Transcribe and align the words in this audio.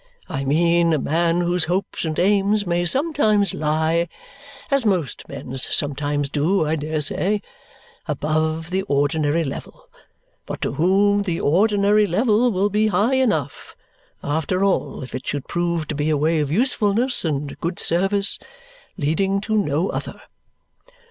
I 0.27 0.45
mean 0.45 0.93
a 0.93 0.97
man 0.97 1.41
whose 1.41 1.65
hopes 1.65 2.05
and 2.05 2.17
aims 2.17 2.65
may 2.65 2.85
sometimes 2.85 3.53
lie 3.53 4.07
(as 4.71 4.83
most 4.83 5.29
men's 5.29 5.67
sometimes 5.75 6.27
do, 6.27 6.65
I 6.65 6.75
dare 6.75 7.01
say) 7.01 7.43
above 8.07 8.71
the 8.71 8.81
ordinary 8.87 9.43
level, 9.43 9.87
but 10.47 10.59
to 10.61 10.73
whom 10.73 11.21
the 11.21 11.39
ordinary 11.39 12.07
level 12.07 12.51
will 12.51 12.71
be 12.71 12.87
high 12.87 13.13
enough 13.17 13.75
after 14.23 14.63
all 14.63 15.03
if 15.03 15.13
it 15.13 15.27
should 15.27 15.47
prove 15.47 15.87
to 15.89 15.93
be 15.93 16.09
a 16.09 16.17
way 16.17 16.39
of 16.39 16.51
usefulness 16.51 17.23
and 17.23 17.59
good 17.59 17.77
service 17.77 18.39
leading 18.97 19.39
to 19.41 19.55
no 19.55 19.89
other. 19.89 20.19